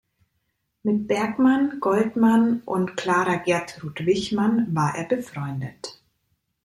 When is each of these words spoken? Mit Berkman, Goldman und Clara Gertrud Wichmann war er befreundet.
Mit 0.81 1.07
Berkman, 1.07 1.79
Goldman 1.79 2.61
und 2.65 2.97
Clara 2.97 3.35
Gertrud 3.35 4.03
Wichmann 4.07 4.73
war 4.73 4.95
er 4.95 5.05
befreundet. 5.07 6.01